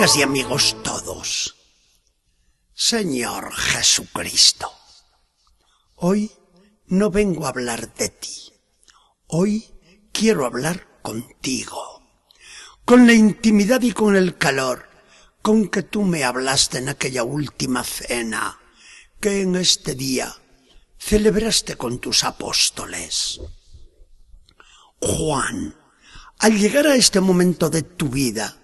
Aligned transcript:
Amigas 0.00 0.16
y 0.16 0.22
amigos 0.22 0.76
todos, 0.82 1.56
Señor 2.72 3.52
Jesucristo, 3.52 4.72
hoy 5.96 6.32
no 6.86 7.10
vengo 7.10 7.44
a 7.44 7.50
hablar 7.50 7.92
de 7.92 8.08
ti, 8.08 8.50
hoy 9.26 9.66
quiero 10.10 10.46
hablar 10.46 11.02
contigo, 11.02 12.02
con 12.86 13.06
la 13.06 13.12
intimidad 13.12 13.82
y 13.82 13.92
con 13.92 14.16
el 14.16 14.38
calor 14.38 14.88
con 15.42 15.68
que 15.68 15.82
tú 15.82 16.00
me 16.00 16.24
hablaste 16.24 16.78
en 16.78 16.88
aquella 16.88 17.22
última 17.22 17.84
cena 17.84 18.58
que 19.20 19.42
en 19.42 19.54
este 19.54 19.94
día 19.94 20.34
celebraste 20.98 21.76
con 21.76 21.98
tus 21.98 22.24
apóstoles. 22.24 23.38
Juan, 24.98 25.76
al 26.38 26.58
llegar 26.58 26.86
a 26.86 26.96
este 26.96 27.20
momento 27.20 27.68
de 27.68 27.82
tu 27.82 28.08
vida, 28.08 28.59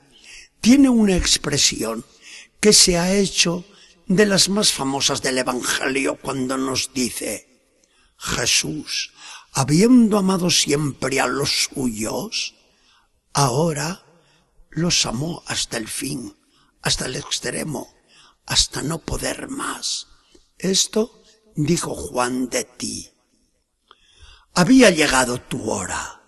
tiene 0.61 0.89
una 0.89 1.17
expresión 1.17 2.05
que 2.61 2.73
se 2.73 2.99
ha 2.99 3.15
hecho 3.15 3.65
de 4.07 4.27
las 4.27 4.49
más 4.49 4.73
famosas 4.73 5.23
del 5.23 5.39
Evangelio 5.39 6.17
cuando 6.21 6.57
nos 6.57 6.93
dice, 6.93 7.49
Jesús, 8.17 9.13
habiendo 9.53 10.19
amado 10.19 10.51
siempre 10.51 11.21
a 11.21 11.27
los 11.27 11.69
suyos, 11.71 12.55
ahora 13.33 14.05
los 14.71 15.07
amó 15.07 15.43
hasta 15.47 15.77
el 15.77 15.89
fin, 15.89 16.37
hasta 16.83 17.07
el 17.07 17.17
extremo, 17.17 17.95
hasta 18.47 18.83
no 18.83 18.99
poder 18.99 19.49
más. 19.49 20.09
Esto 20.59 21.23
dijo 21.55 21.95
Juan 21.95 22.49
de 22.49 22.65
ti. 22.65 23.11
Había 24.55 24.91
llegado 24.91 25.41
tu 25.41 25.71
hora, 25.71 26.23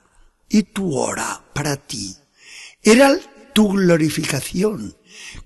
y 0.48 0.62
tu 0.62 0.96
hora 0.96 1.44
para 1.54 1.76
ti 1.76 2.16
era 2.82 3.18
tu 3.58 3.70
glorificación, 3.70 4.96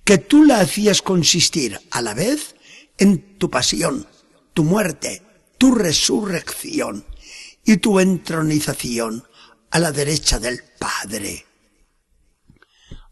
que 0.04 0.18
tú 0.18 0.44
la 0.44 0.60
hacías 0.60 1.00
consistir 1.00 1.80
a 1.90 2.02
la 2.02 2.12
vez 2.12 2.56
en 2.98 3.38
tu 3.38 3.48
pasión, 3.48 4.06
tu 4.52 4.64
muerte, 4.64 5.22
tu 5.56 5.74
resurrección 5.74 7.06
y 7.64 7.78
tu 7.78 8.00
entronización 8.00 9.26
a 9.70 9.78
la 9.78 9.92
derecha 9.92 10.38
del 10.38 10.60
Padre. 10.78 11.46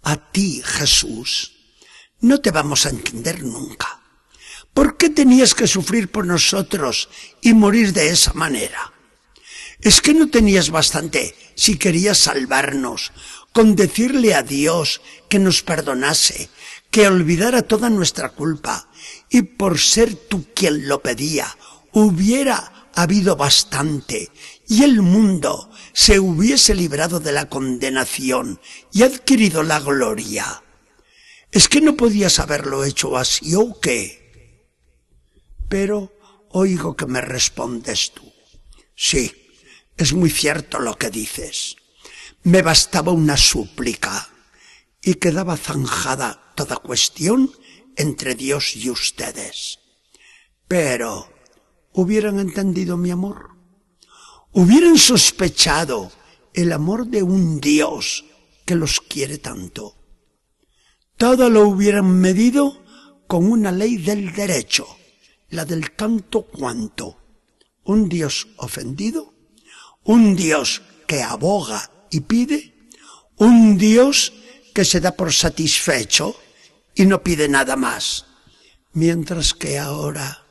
A 0.02 0.30
ti, 0.30 0.60
Jesús, 0.62 1.78
no 2.20 2.42
te 2.42 2.50
vamos 2.50 2.84
a 2.84 2.90
entender 2.90 3.42
nunca. 3.42 4.02
¿Por 4.74 4.98
qué 4.98 5.08
tenías 5.08 5.54
que 5.54 5.66
sufrir 5.66 6.10
por 6.10 6.26
nosotros 6.26 7.08
y 7.40 7.54
morir 7.54 7.94
de 7.94 8.10
esa 8.10 8.34
manera? 8.34 8.92
¿Es 9.80 10.02
que 10.02 10.12
no 10.12 10.28
tenías 10.28 10.68
bastante 10.68 11.34
si 11.54 11.78
querías 11.78 12.18
salvarnos 12.18 13.12
con 13.52 13.74
decirle 13.76 14.34
a 14.34 14.42
Dios 14.42 15.00
que 15.28 15.38
nos 15.38 15.62
perdonase, 15.62 16.48
que 16.90 17.06
olvidara 17.06 17.62
toda 17.62 17.90
nuestra 17.90 18.30
culpa 18.30 18.88
y 19.28 19.42
por 19.42 19.78
ser 19.78 20.14
tú 20.14 20.46
quien 20.54 20.88
lo 20.88 21.00
pedía, 21.02 21.56
hubiera 21.92 22.88
habido 22.94 23.36
bastante 23.36 24.30
y 24.68 24.84
el 24.84 25.02
mundo 25.02 25.70
se 25.92 26.20
hubiese 26.20 26.74
librado 26.74 27.20
de 27.20 27.32
la 27.32 27.48
condenación 27.48 28.60
y 28.92 29.02
adquirido 29.02 29.62
la 29.62 29.80
gloria? 29.80 30.62
¿Es 31.50 31.68
que 31.68 31.80
no 31.80 31.96
podías 31.96 32.38
haberlo 32.38 32.84
hecho 32.84 33.16
así 33.16 33.54
o 33.54 33.80
qué? 33.80 34.68
Pero 35.68 36.12
oigo 36.50 36.96
que 36.96 37.06
me 37.06 37.20
respondes 37.20 38.12
tú. 38.12 38.32
Sí, 38.94 39.32
es 39.96 40.12
muy 40.12 40.30
cierto 40.30 40.78
lo 40.78 40.96
que 40.96 41.10
dices. 41.10 41.76
Me 42.42 42.62
bastaba 42.62 43.12
una 43.12 43.36
súplica 43.36 44.28
y 45.02 45.14
quedaba 45.14 45.56
zanjada 45.56 46.52
toda 46.54 46.76
cuestión 46.76 47.50
entre 47.96 48.34
Dios 48.34 48.76
y 48.76 48.90
ustedes. 48.90 49.78
Pero, 50.68 51.28
¿hubieran 51.92 52.38
entendido 52.38 52.96
mi 52.96 53.10
amor? 53.10 53.50
¿Hubieran 54.52 54.98
sospechado 54.98 56.10
el 56.54 56.72
amor 56.72 57.06
de 57.06 57.22
un 57.22 57.60
Dios 57.60 58.24
que 58.64 58.74
los 58.74 59.00
quiere 59.00 59.38
tanto? 59.38 60.00
todo 61.20 61.50
lo 61.50 61.68
hubieran 61.68 62.18
medido 62.18 62.82
con 63.26 63.52
una 63.52 63.70
ley 63.70 63.98
del 63.98 64.32
derecho, 64.32 64.86
la 65.50 65.66
del 65.66 65.90
tanto 65.90 66.46
cuanto. 66.46 67.18
Un 67.84 68.08
Dios 68.08 68.48
ofendido, 68.56 69.34
un 70.02 70.34
Dios 70.34 70.80
que 71.06 71.22
aboga 71.22 71.90
y 72.10 72.20
pide, 72.20 72.74
un 73.36 73.78
Dios 73.78 74.32
que 74.74 74.84
se 74.84 75.00
da 75.00 75.12
por 75.12 75.32
satisfecho 75.32 76.36
y 76.94 77.06
no 77.06 77.22
pide 77.22 77.48
nada 77.48 77.76
más. 77.76 78.26
Mientras 78.92 79.54
que 79.54 79.78
ahora, 79.78 80.44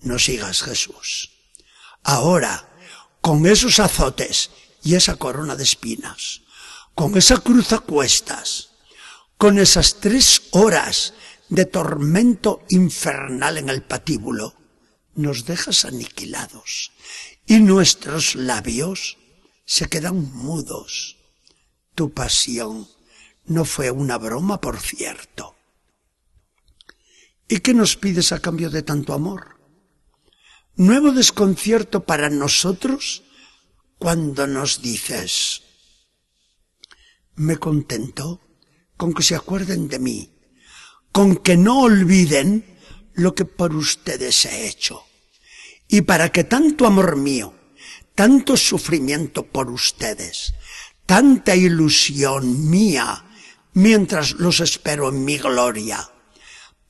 no 0.00 0.18
sigas 0.18 0.62
Jesús. 0.62 1.30
Ahora, 2.02 2.68
con 3.20 3.46
esos 3.46 3.78
azotes 3.78 4.50
y 4.82 4.94
esa 4.94 5.16
corona 5.16 5.54
de 5.54 5.64
espinas, 5.64 6.42
con 6.94 7.16
esa 7.16 7.36
cruz 7.38 7.72
a 7.72 7.80
cuestas, 7.80 8.70
con 9.36 9.58
esas 9.58 10.00
tres 10.00 10.42
horas 10.52 11.14
de 11.48 11.66
tormento 11.66 12.64
infernal 12.70 13.58
en 13.58 13.68
el 13.68 13.82
patíbulo, 13.82 14.54
nos 15.14 15.44
dejas 15.44 15.84
aniquilados 15.84 16.92
y 17.46 17.58
nuestros 17.58 18.34
labios 18.34 19.17
se 19.68 19.86
quedan 19.86 20.32
mudos. 20.32 21.18
Tu 21.94 22.10
pasión 22.10 22.88
no 23.44 23.66
fue 23.66 23.90
una 23.90 24.16
broma, 24.16 24.62
por 24.62 24.80
cierto. 24.80 25.56
¿Y 27.46 27.60
qué 27.60 27.74
nos 27.74 27.96
pides 27.96 28.32
a 28.32 28.40
cambio 28.40 28.70
de 28.70 28.82
tanto 28.82 29.12
amor? 29.12 29.60
Nuevo 30.74 31.12
desconcierto 31.12 32.04
para 32.04 32.30
nosotros 32.30 33.24
cuando 33.98 34.46
nos 34.46 34.80
dices, 34.80 35.62
me 37.34 37.58
contento 37.58 38.40
con 38.96 39.12
que 39.12 39.22
se 39.22 39.34
acuerden 39.34 39.88
de 39.88 39.98
mí, 39.98 40.32
con 41.12 41.36
que 41.36 41.58
no 41.58 41.82
olviden 41.82 42.78
lo 43.12 43.34
que 43.34 43.44
por 43.44 43.76
ustedes 43.76 44.46
he 44.46 44.66
hecho. 44.66 45.04
Y 45.88 46.02
para 46.02 46.32
que 46.32 46.44
tanto 46.44 46.86
amor 46.86 47.16
mío, 47.16 47.57
tanto 48.18 48.56
sufrimiento 48.56 49.46
por 49.46 49.70
ustedes, 49.70 50.52
tanta 51.06 51.54
ilusión 51.54 52.68
mía, 52.68 53.24
mientras 53.74 54.32
los 54.32 54.58
espero 54.58 55.10
en 55.10 55.24
mi 55.24 55.38
gloria, 55.38 56.10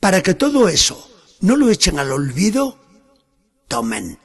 para 0.00 0.22
que 0.22 0.32
todo 0.32 0.70
eso 0.70 0.96
no 1.42 1.56
lo 1.56 1.68
echen 1.68 1.98
al 1.98 2.12
olvido, 2.12 2.82
tomen, 3.68 4.18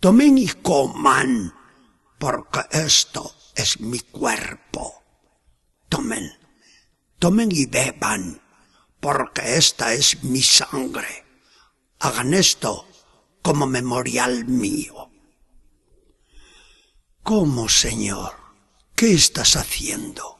tomen 0.00 0.36
y 0.36 0.48
coman, 0.48 1.54
porque 2.18 2.60
esto 2.72 3.34
es 3.54 3.80
mi 3.80 4.00
cuerpo. 4.00 5.02
Tomen 5.88 6.30
tomen 7.18 7.48
y 7.50 7.64
beban, 7.64 8.42
porque 9.00 9.56
esta 9.56 9.94
es 9.94 10.22
mi 10.22 10.42
sangre. 10.42 11.24
Hagan 12.00 12.34
esto 12.34 12.86
como 13.40 13.66
memorial 13.66 14.44
mío. 14.44 15.10
¿Cómo, 17.22 17.68
Señor? 17.68 18.32
¿Qué 18.94 19.12
estás 19.12 19.56
haciendo? 19.56 20.38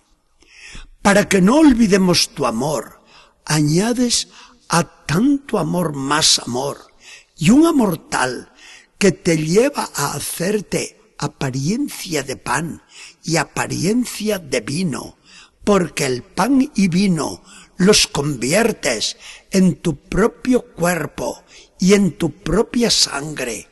Para 1.02 1.28
que 1.28 1.42
no 1.42 1.56
olvidemos 1.56 2.30
tu 2.30 2.46
amor, 2.46 3.02
añades 3.44 4.28
a 4.68 5.04
tanto 5.04 5.58
amor 5.58 5.94
más 5.94 6.38
amor, 6.38 6.92
y 7.36 7.50
un 7.50 7.66
amor 7.66 8.08
tal 8.08 8.52
que 8.98 9.12
te 9.12 9.36
lleva 9.36 9.90
a 9.94 10.14
hacerte 10.14 11.14
apariencia 11.18 12.22
de 12.22 12.36
pan 12.36 12.82
y 13.22 13.36
apariencia 13.36 14.38
de 14.38 14.60
vino, 14.60 15.18
porque 15.64 16.06
el 16.06 16.22
pan 16.22 16.72
y 16.74 16.88
vino 16.88 17.42
los 17.76 18.06
conviertes 18.06 19.18
en 19.50 19.76
tu 19.76 19.96
propio 19.96 20.72
cuerpo 20.74 21.44
y 21.78 21.92
en 21.94 22.16
tu 22.16 22.32
propia 22.32 22.90
sangre, 22.90 23.68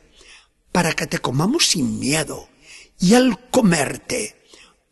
para 0.71 0.93
que 0.93 1.07
te 1.07 1.19
comamos 1.19 1.67
sin 1.67 1.99
miedo 1.99 2.46
y 2.99 3.13
al 3.13 3.49
comerte 3.49 4.35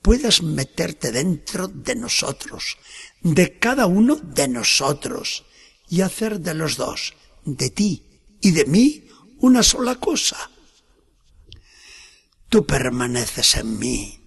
puedas 0.02 0.42
meterte 0.44 1.12
dentro 1.12 1.68
de 1.68 1.96
nosotros, 1.96 2.78
de 3.22 3.58
cada 3.58 3.88
uno 3.88 4.16
de 4.16 4.48
nosotros, 4.48 5.46
y 5.90 6.02
hacer 6.02 6.40
de 6.40 6.54
los 6.54 6.78
dos, 6.78 7.14
de 7.44 7.70
ti 7.70 8.04
y 8.42 8.52
de 8.52 8.66
mí, 8.66 9.08
una 9.40 9.64
sola 9.64 9.96
cosa. 9.96 10.50
Tú 12.50 12.66
permaneces 12.66 13.56
en 13.56 13.80
mí 13.80 14.20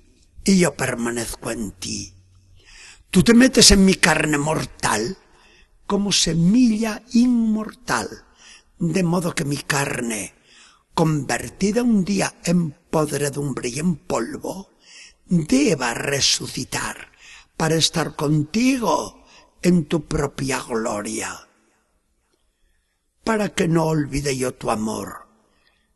y 0.44 0.58
yo 0.58 0.74
permanezco 0.74 1.50
en 1.50 1.72
ti 1.72 2.18
Tú 3.10 3.22
te 3.22 3.32
metes 3.32 3.70
en 3.70 3.86
mi 3.86 3.94
carne 3.94 4.36
mortal 4.36 5.16
como 5.86 6.12
semilla 6.12 7.02
inmortal, 7.12 8.26
de 8.78 9.02
modo 9.02 9.34
que 9.34 9.46
mi 9.46 9.56
carne, 9.56 10.34
convertida 10.98 11.84
un 11.84 12.04
día 12.04 12.34
en 12.42 12.72
podredumbre 12.72 13.68
y 13.68 13.78
en 13.78 13.94
polvo, 13.94 14.70
deba 15.26 15.94
resucitar 15.94 17.12
para 17.56 17.76
estar 17.76 18.16
contigo 18.16 19.24
en 19.62 19.84
tu 19.84 20.06
propia 20.06 20.60
gloria. 20.60 21.46
Para 23.22 23.50
que 23.50 23.68
no 23.68 23.84
olvide 23.84 24.36
yo 24.36 24.54
tu 24.54 24.72
amor, 24.72 25.28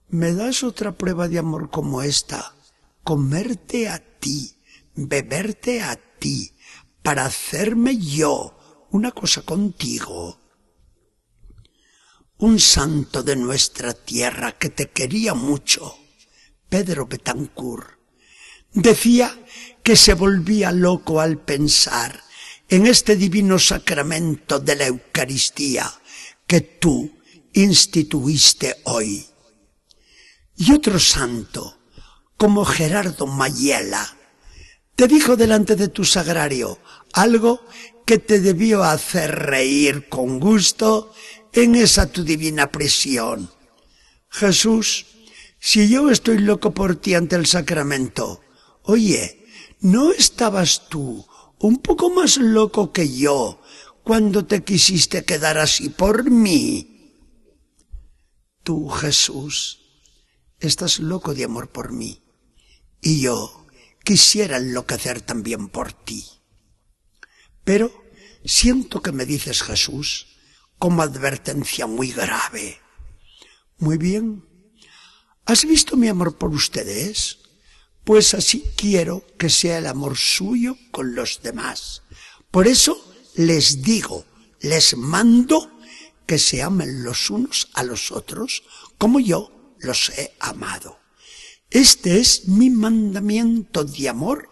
¿me 0.09 0.35
das 0.35 0.63
otra 0.63 0.93
prueba 0.93 1.27
de 1.27 1.41
amor 1.41 1.71
como 1.71 2.03
esta? 2.03 2.55
Comerte 3.03 3.89
a 3.89 3.99
ti, 3.99 4.55
beberte 4.95 5.83
a 5.83 5.97
ti, 5.97 6.55
para 7.03 7.25
hacerme 7.25 7.99
yo 7.99 8.87
una 8.93 9.11
cosa 9.11 9.43
contigo. 9.43 10.39
Un 12.43 12.59
santo 12.59 13.23
de 13.23 13.37
nuestra 13.37 13.95
tierra 13.95 14.59
que 14.59 14.69
te 14.69 14.91
quería 14.91 15.33
mucho, 15.33 15.97
Pedro 16.69 17.07
Betancourt, 17.07 18.01
decía 18.73 19.33
que 19.85 19.95
se 19.95 20.15
volvía 20.15 20.73
loco 20.73 21.21
al 21.21 21.39
pensar 21.39 22.21
en 22.69 22.89
este 22.89 23.15
divino 23.15 23.61
sacramento 23.61 24.59
de 24.59 24.75
la 24.75 24.87
Eucaristía 24.89 25.89
que 26.45 26.63
tú 26.63 27.17
instituiste 27.53 28.75
hoy. 28.87 29.25
Y 30.57 30.73
otro 30.73 30.99
santo, 30.99 31.79
como 32.37 32.65
Gerardo 32.65 33.29
Mayela, 33.29 34.17
te 34.97 35.07
dijo 35.07 35.37
delante 35.37 35.77
de 35.77 35.87
tu 35.87 36.05
sagrario 36.05 36.81
algo 37.13 37.65
que 38.05 38.19
te 38.19 38.41
debió 38.41 38.83
hacer 38.83 39.31
reír 39.31 40.09
con 40.09 40.41
gusto 40.41 41.15
en 41.53 41.75
esa 41.75 42.11
tu 42.11 42.25
divina 42.25 42.71
prisión. 42.71 43.51
Jesús, 44.29 45.07
si 45.61 45.89
yo 45.89 46.11
estoy 46.11 46.39
loco 46.39 46.73
por 46.73 46.97
ti 46.97 47.15
ante 47.15 47.37
el 47.37 47.47
sacramento, 47.47 48.41
oye, 48.83 49.47
¿no 49.81 50.13
estabas 50.13 50.89
tú 50.89 51.27
un 51.59 51.79
poco 51.79 52.11
más 52.11 52.39
loco 52.39 52.93
que 52.93 53.15
yo 53.15 53.61
cuando 54.03 54.47
te 54.47 54.65
quisiste 54.65 55.25
quedar 55.25 55.59
así 55.59 55.91
por 55.91 56.31
mí? 56.31 56.89
Tú, 58.63 58.89
Jesús, 58.89 59.81
estás 60.59 61.01
loco 61.01 61.35
de 61.35 61.45
amor 61.45 61.71
por 61.71 61.93
mí, 61.93 62.23
y 63.01 63.21
yo 63.21 63.67
quisiera 64.05 64.57
enloquecer 64.57 65.21
también 65.21 65.69
por 65.69 65.93
ti. 65.93 66.25
Pero 67.65 67.93
siento 68.45 69.03
que 69.03 69.13
me 69.13 69.27
dices 69.27 69.63
Jesús 69.63 70.32
como 70.83 71.03
advertencia 71.03 71.87
muy 71.87 72.11
grave. 72.11 72.81
Muy 73.79 73.99
bien. 73.99 74.45
¿Has 75.47 75.65
visto 75.65 75.97
mi 75.97 76.09
amor 76.09 76.37
por 76.37 76.51
ustedes? 76.51 77.39
Pues 78.03 78.35
así 78.35 78.65
quiero 78.77 79.25
que 79.39 79.49
sea 79.49 79.79
el 79.79 79.87
amor 79.87 80.17
suyo 80.17 80.77
con 80.91 81.15
los 81.15 81.41
demás. 81.41 82.03
Por 82.51 82.67
eso 82.67 83.01
les 83.37 83.83
digo, 83.83 84.25
les 84.61 84.97
mando 84.97 85.71
que 86.27 86.41
se 86.41 86.63
amen 86.63 87.05
los 87.05 87.31
unos 87.31 87.69
a 87.75 87.85
los 87.85 88.11
otros 88.11 88.65
como 88.99 89.21
yo 89.21 89.77
los 89.79 90.09
he 90.19 90.35
amado. 90.41 90.99
Este 91.71 92.19
es 92.19 92.49
mi 92.49 92.71
mandamiento 92.71 93.85
de 93.85 94.09
amor 94.09 94.49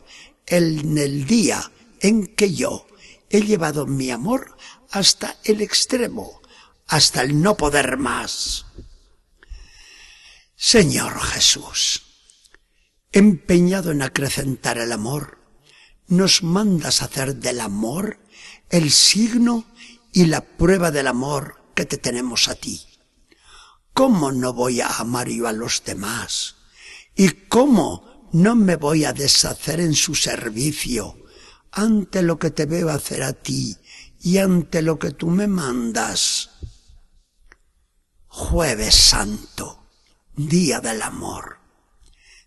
en 0.47 0.97
el 0.97 1.27
día 1.27 1.73
en 1.99 2.29
que 2.29 2.55
yo 2.55 2.87
he 3.31 3.43
llevado 3.43 3.87
mi 3.87 4.11
amor 4.11 4.57
hasta 4.91 5.37
el 5.45 5.63
extremo, 5.63 6.43
hasta 6.89 7.23
el 7.23 7.41
no 7.41 7.57
poder 7.57 7.97
más. 7.97 8.67
Señor 10.57 11.19
Jesús, 11.21 12.03
empeñado 13.13 13.93
en 13.93 14.03
acrecentar 14.03 14.79
el 14.79 14.93
amor, 14.93 15.39
nos 16.09 16.43
mandas 16.43 17.03
hacer 17.03 17.37
del 17.37 17.61
amor 17.61 18.19
el 18.69 18.91
signo 18.91 19.65
y 20.13 20.27
la 20.27 20.41
prueba 20.41 20.91
del 20.91 21.07
amor 21.07 21.63
que 21.75 21.87
te 21.87 21.97
tenemos 21.97 22.49
a 22.49 22.57
ti. 22.57 22.85
¿Cómo 23.95 24.33
no 24.33 24.53
voy 24.53 24.81
a 24.81 24.89
amar 24.89 25.29
yo 25.29 25.47
a 25.47 25.53
los 25.53 25.85
demás? 25.85 26.57
¿Y 27.15 27.31
cómo 27.49 28.29
no 28.33 28.57
me 28.57 28.77
voy 28.77 29.05
a 29.05 29.13
deshacer 29.13 29.81
en 29.81 29.95
su 29.95 30.15
servicio 30.15 31.20
ante 31.73 32.23
lo 32.23 32.39
que 32.39 32.51
te 32.51 32.67
veo 32.67 32.91
hacer 32.91 33.23
a 33.23 33.33
ti 33.33 33.77
y 34.21 34.39
ante 34.39 34.83
lo 34.83 34.99
que 34.99 35.11
tú 35.13 35.29
me 35.29 35.47
mandas? 35.47 36.51
Jueves 38.27 38.95
Santo, 38.95 39.87
Día 40.35 40.81
del 40.81 41.03
Amor, 41.03 41.59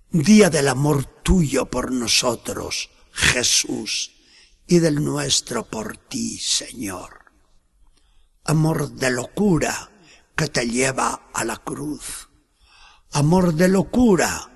Día 0.10 0.50
del 0.50 0.68
amor 0.68 1.06
tuyo 1.24 1.66
por 1.72 1.92
nosotros, 1.92 2.92
Jesús, 3.12 4.12
y 4.68 4.78
del 4.78 5.04
nuestro 5.04 5.66
por 5.66 5.98
ti, 5.98 6.38
Señor. 6.38 7.31
Amor 8.44 8.92
de 8.92 9.10
locura 9.10 9.92
que 10.36 10.48
te 10.48 10.68
lleva 10.68 11.30
a 11.34 11.44
la 11.44 11.58
cruz. 11.58 12.30
Amor 13.12 13.56
de 13.56 13.68
locura 13.68 14.52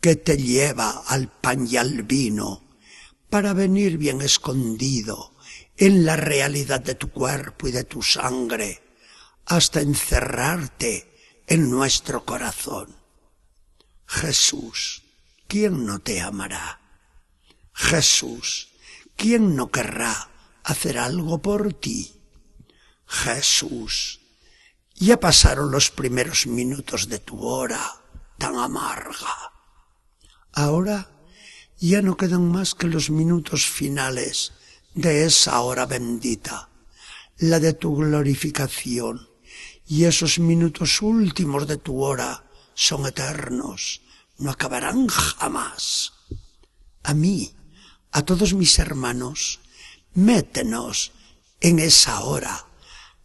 que 0.00 0.16
te 0.16 0.36
lleva 0.36 1.02
al 1.06 1.28
pan 1.28 1.66
y 1.66 1.76
al 1.76 2.02
vino 2.02 2.69
para 3.30 3.52
venir 3.52 3.96
bien 3.96 4.20
escondido 4.20 5.32
en 5.76 6.04
la 6.04 6.16
realidad 6.16 6.80
de 6.80 6.94
tu 6.94 7.10
cuerpo 7.10 7.68
y 7.68 7.72
de 7.72 7.84
tu 7.84 8.02
sangre 8.02 8.82
hasta 9.46 9.80
encerrarte 9.80 11.42
en 11.46 11.70
nuestro 11.70 12.24
corazón. 12.24 12.94
Jesús, 14.06 15.02
¿quién 15.46 15.86
no 15.86 16.00
te 16.00 16.20
amará? 16.20 16.80
Jesús, 17.72 18.68
¿quién 19.16 19.56
no 19.56 19.70
querrá 19.70 20.30
hacer 20.64 20.98
algo 20.98 21.40
por 21.40 21.72
ti? 21.72 22.20
Jesús, 23.06 24.20
ya 24.94 25.18
pasaron 25.18 25.70
los 25.70 25.90
primeros 25.90 26.46
minutos 26.46 27.08
de 27.08 27.20
tu 27.20 27.42
hora 27.42 27.80
tan 28.38 28.56
amarga. 28.56 29.52
Ahora 30.52 31.10
ya 31.88 32.02
no 32.02 32.16
quedan 32.16 32.50
más 32.52 32.74
que 32.74 32.86
los 32.86 33.08
minutos 33.08 33.64
finales 33.66 34.52
de 34.94 35.24
esa 35.24 35.60
hora 35.60 35.86
bendita, 35.86 36.68
la 37.38 37.58
de 37.58 37.72
tu 37.72 37.96
glorificación, 37.96 39.28
y 39.86 40.04
esos 40.04 40.38
minutos 40.38 41.00
últimos 41.00 41.66
de 41.66 41.78
tu 41.78 42.02
hora 42.02 42.44
son 42.74 43.06
eternos, 43.06 44.02
no 44.38 44.50
acabarán 44.50 45.08
jamás. 45.08 46.12
A 47.02 47.14
mí, 47.14 47.54
a 48.12 48.22
todos 48.22 48.52
mis 48.54 48.78
hermanos, 48.78 49.60
métenos 50.12 51.12
en 51.60 51.78
esa 51.78 52.20
hora, 52.20 52.66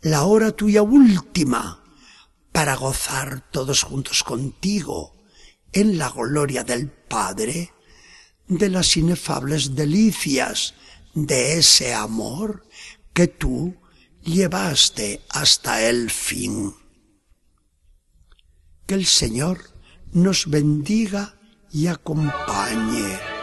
la 0.02 0.24
hora 0.24 0.54
tuya 0.54 0.82
última, 0.82 1.84
para 2.54 2.76
gozar 2.76 3.50
todos 3.52 3.84
juntos 3.84 4.24
contigo 4.24 5.14
en 5.74 5.98
la 5.98 6.10
gloria 6.10 6.64
del 6.64 6.90
Padre, 6.90 7.75
de 8.48 8.70
las 8.70 8.96
inefables 8.98 9.76
delicias 9.76 10.74
de 11.14 11.58
ese 11.58 11.94
amor 11.94 12.68
que 13.14 13.28
tú 13.28 13.76
llevaste 14.24 15.22
hasta 15.30 15.88
el 15.88 16.12
fin. 16.12 16.74
Que 18.86 18.96
el 18.96 19.06
Señor 19.06 19.60
nos 20.12 20.50
bendiga 20.50 21.40
y 21.72 21.88
acompañe. 21.88 23.35